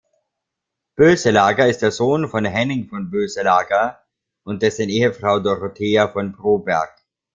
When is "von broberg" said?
6.07-6.89